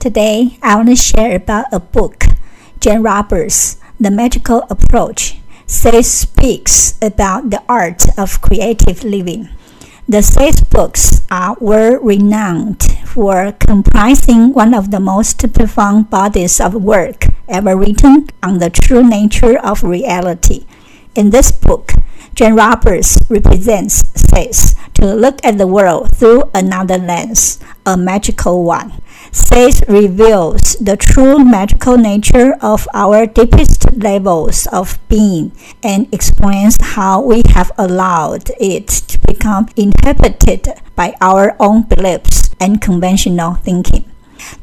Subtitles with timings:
[0.00, 2.24] today I want to share about a book,
[2.80, 5.36] Jane Roberts, The Magical Approach.
[5.66, 9.50] Seth speaks about the art of creative living.
[10.10, 16.74] The Seth books are world renowned for comprising one of the most profound bodies of
[16.74, 20.66] work ever written on the true nature of reality.
[21.16, 21.92] In this book,
[22.34, 29.02] Jane Roberts represents Seth to look at the world through another lens, a magical one.
[29.32, 35.50] Seth reveals the true magical nature of our deepest levels of being
[35.82, 42.80] and explains how we have allowed it to become inhabited by our own beliefs and
[42.80, 44.09] conventional thinking.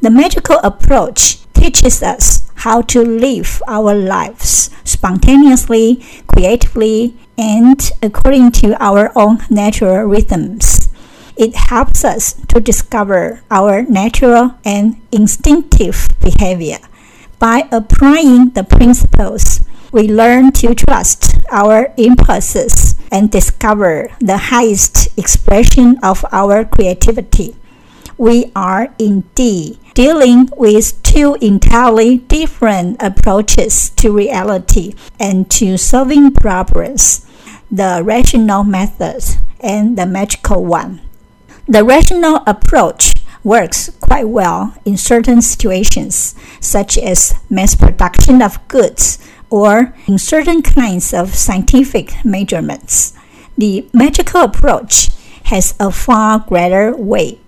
[0.01, 8.81] The magical approach teaches us how to live our lives spontaneously, creatively, and according to
[8.83, 10.89] our own natural rhythms.
[11.35, 16.79] It helps us to discover our natural and instinctive behavior.
[17.37, 25.97] By applying the principles, we learn to trust our impulses and discover the highest expression
[26.01, 27.55] of our creativity.
[28.17, 37.25] We are indeed dealing with two entirely different approaches to reality and to solving problems
[37.69, 39.23] the rational method
[39.59, 41.01] and the magical one.
[41.67, 43.13] The rational approach
[43.43, 49.19] works quite well in certain situations, such as mass production of goods
[49.49, 53.13] or in certain kinds of scientific measurements.
[53.57, 55.09] The magical approach
[55.45, 57.46] has a far greater weight.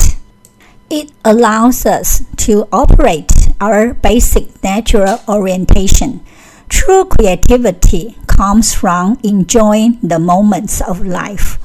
[0.90, 6.22] It allows us to operate our basic natural orientation.
[6.68, 11.60] True creativity comes from enjoying the moments of life.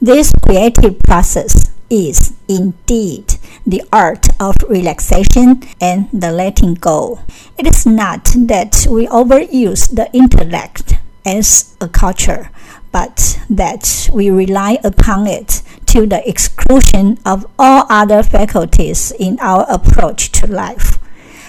[0.00, 7.20] This creative process is indeed the art of relaxation and the letting go.
[7.56, 12.50] It is not that we overuse the intellect as a culture,
[12.94, 19.66] but that we rely upon it to the exclusion of all other faculties in our
[19.68, 21.02] approach to life.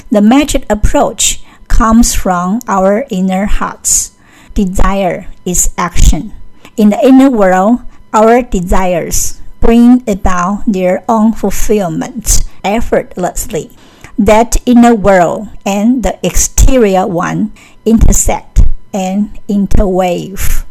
[0.09, 4.17] The magic approach comes from our inner hearts.
[4.55, 6.33] Desire is action.
[6.77, 7.81] In the inner world,
[8.11, 13.69] our desires bring about their own fulfillment effortlessly.
[14.17, 17.53] That inner world and the exterior one
[17.85, 20.64] intersect and interweave.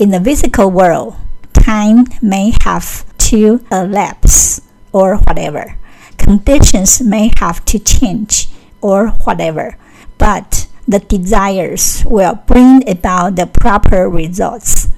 [0.00, 1.14] In the physical world,
[1.52, 4.62] time may have to elapse
[4.92, 5.76] or whatever.
[6.16, 8.48] Conditions may have to change
[8.80, 9.76] or whatever,
[10.16, 14.88] but the desires will bring about the proper results.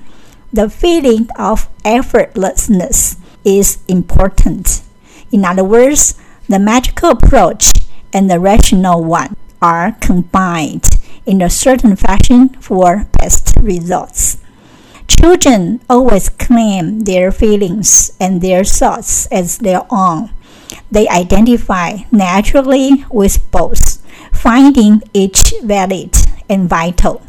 [0.53, 4.83] The feeling of effortlessness is important.
[5.33, 6.15] In other words,
[6.49, 7.73] the magical approach
[8.13, 10.91] and the rational one are combined
[11.27, 14.39] in a certain fashion for best results.
[15.21, 20.31] Children always claim their feelings and their thoughts as their own.
[20.91, 24.01] They identify naturally with both,
[24.33, 26.17] finding each valid
[26.49, 27.21] and vital.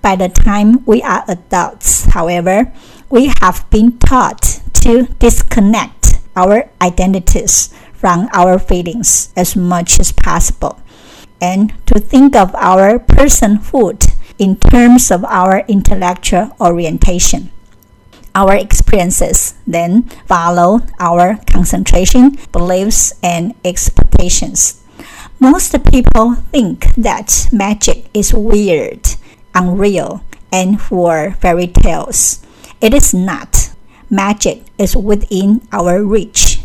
[0.00, 2.72] By the time we are adults, however,
[3.10, 10.80] we have been taught to disconnect our identities from our feelings as much as possible
[11.42, 14.07] and to think of our personhood
[14.38, 17.50] in terms of our intellectual orientation.
[18.34, 24.84] Our experiences then follow our concentration, beliefs, and expectations.
[25.40, 29.16] Most people think that magic is weird,
[29.54, 32.44] unreal, and for fairy tales.
[32.80, 33.70] It is not.
[34.10, 36.60] Magic is within our reach.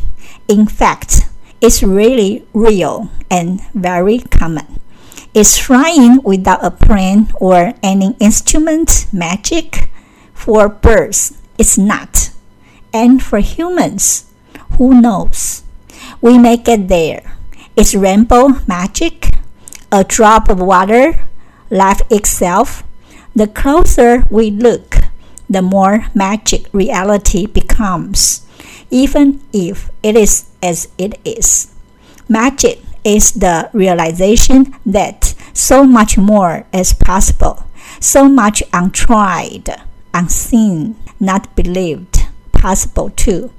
[0.47, 1.29] In fact,
[1.61, 4.79] it's really real and very common.
[5.33, 9.89] Is flying without a plane or any instrument magic?
[10.35, 12.29] For birds, it's not.
[12.93, 14.29] And for humans,
[14.77, 15.63] who knows?
[16.21, 17.33] We may get there.
[17.75, 19.33] Is rainbow magic?
[19.91, 21.25] A drop of water?
[21.71, 22.83] Life itself?
[23.35, 24.97] The closer we look,
[25.49, 28.45] the more magic reality becomes,
[28.91, 31.73] even if it is as it is.
[32.29, 37.65] Magic is the realization that so much more is possible,
[37.99, 39.69] so much untried,
[40.13, 43.51] unseen, not believed, possible too.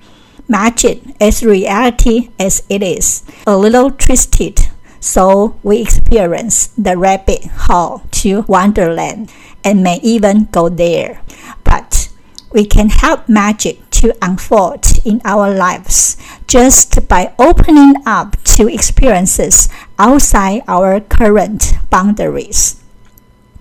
[0.49, 4.61] magic is reality as it is, a little twisted.
[5.01, 9.33] So we experience the rabbit hole to Wonderland
[9.63, 11.23] and may even go there.
[11.63, 12.09] But
[12.53, 19.71] we can help magic to unfold in our lives just by opening up to experiences
[19.99, 22.77] outside our current boundaries.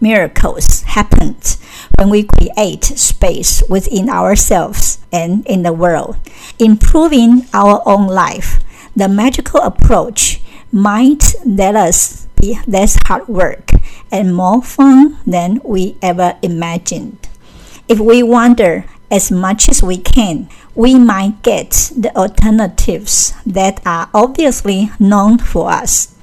[0.01, 1.37] Miracles happen
[1.97, 6.17] when we create space within ourselves and in the world,
[6.59, 8.59] improving our own life.
[8.97, 10.41] The magical approach
[10.73, 13.71] might let us be less hard work
[14.11, 17.29] and more fun than we ever imagined.
[17.87, 18.83] If we wonder
[19.13, 25.69] as much as we can, we might get the alternatives that are obviously known for
[25.69, 26.15] us.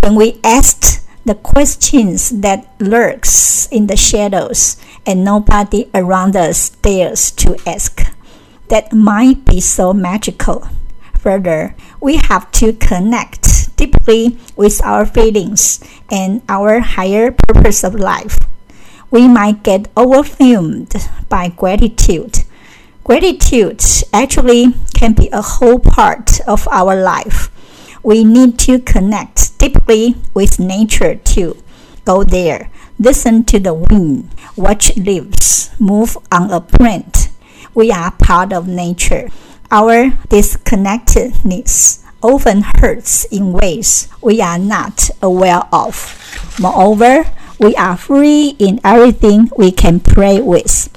[0.00, 7.32] When we ask the questions that lurks in the shadows and nobody around us dares
[7.32, 8.14] to ask,
[8.68, 10.68] that might be so magical.
[11.18, 15.82] Further, we have to connect deeply with our feelings
[16.12, 18.38] and our higher purpose of life
[19.10, 20.94] we might get overwhelmed
[21.28, 22.44] by gratitude.
[23.04, 23.82] Gratitude
[24.12, 27.50] actually can be a whole part of our life.
[28.02, 31.56] We need to connect deeply with nature too.
[32.04, 37.28] Go there, listen to the wind, watch leaves move on a plant.
[37.74, 39.28] We are part of nature.
[39.70, 45.94] Our disconnectedness often hurts in ways we are not aware of.
[46.58, 47.24] Moreover,
[47.58, 50.88] we are free in everything we can play with.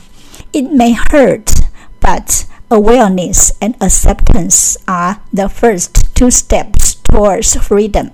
[0.52, 1.52] It may hurt,
[2.00, 8.12] but awareness and acceptance are the first two steps towards freedom.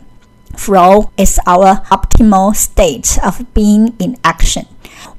[0.56, 4.68] Flow is our optimal state of being in action.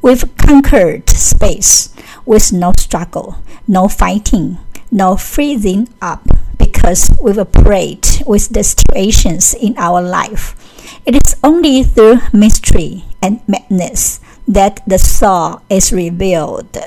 [0.01, 1.95] We've conquered space
[2.25, 3.37] with no struggle,
[3.67, 4.59] no fighting,
[4.91, 6.27] no freezing up
[6.59, 10.55] because we've prayed with the situations in our life.
[11.05, 16.79] It is only through mystery and madness that the soul is revealed.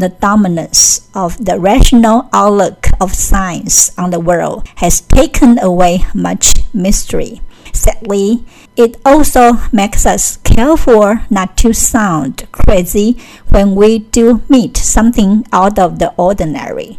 [0.00, 6.54] The dominance of the rational outlook of science on the world has taken away much
[6.72, 7.42] mystery.
[7.72, 8.44] Sadly,
[8.76, 13.18] it also makes us careful not to sound crazy
[13.50, 16.98] when we do meet something out of the ordinary.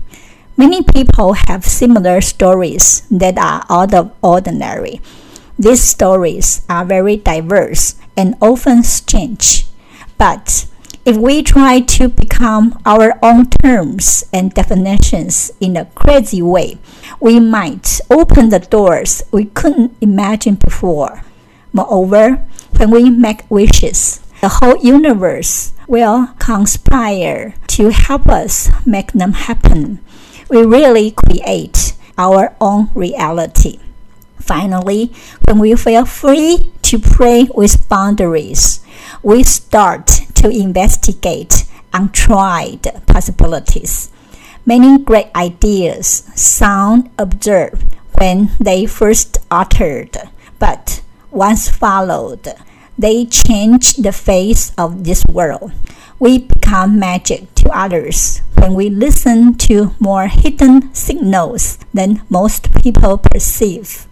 [0.56, 5.02] Many people have similar stories that are out of ordinary.
[5.58, 9.68] These stories are very diverse and often strange.
[10.18, 10.68] But
[11.06, 16.78] if we try to become our own terms and definitions in a crazy way,
[17.22, 21.24] we might open the doors we couldn't imagine before.
[21.72, 22.44] Moreover,
[22.76, 30.00] when we make wishes, the whole universe will conspire to help us make them happen.
[30.50, 33.80] We really create our own reality.
[34.40, 35.12] Finally,
[35.48, 38.82] when we feel free to play with boundaries,
[39.24, 44.12] we start to investigate untried possibilities.
[44.66, 47.80] Many great ideas sound absurd
[48.18, 50.18] when they first uttered,
[50.60, 52.54] but once followed,
[52.98, 55.72] they change the face of this world.
[56.18, 63.18] We become magic to others when we listen to more hidden signals than most people
[63.18, 64.08] perceive.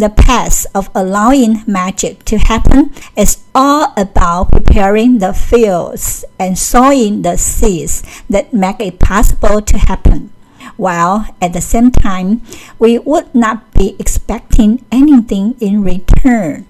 [0.00, 2.88] The path of allowing magic to happen
[3.20, 9.76] is all about preparing the fields and sowing the seeds that make it possible to
[9.76, 10.32] happen.
[10.78, 12.40] While at the same time,
[12.78, 16.64] we would not be expecting anything in return.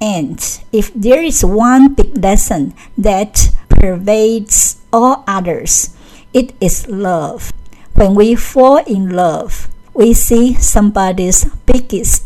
[0.00, 0.38] And
[0.70, 5.90] if there is one big lesson that pervades all others,
[6.32, 7.50] it is love.
[7.94, 12.25] When we fall in love, we see somebody's biggest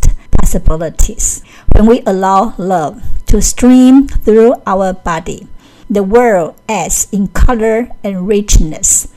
[0.50, 1.42] possibilities.
[1.73, 5.47] When we allow love to stream through our body,
[5.88, 9.09] the world adds in color and richness.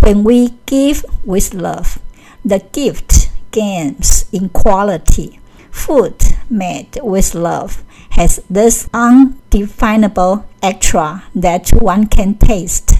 [0.00, 1.98] When we give with love,
[2.44, 5.40] the gift gains in quality.
[5.70, 12.92] Food made with love has this undefinable extra that one can taste.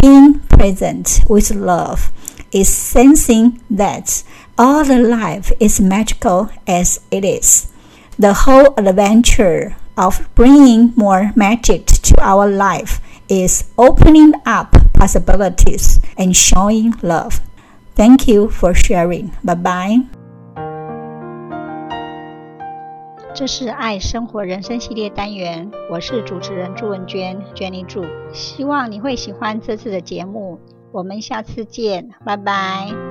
[0.00, 2.10] Being present with love
[2.50, 4.24] is sensing that
[4.61, 7.67] all the life is magical as it is.
[8.19, 16.35] The whole adventure of bringing more magic to our life is opening up possibilities and
[16.35, 17.41] showing love.
[17.95, 19.31] Thank you for sharing.
[19.43, 20.03] Bye bye.
[23.35, 28.03] 这是爱生活人生系列单元，我是主持人朱文娟，Jenny 祝，
[28.33, 30.59] 希望你会喜欢这次的节目。
[30.91, 33.10] 我们下次见，拜拜。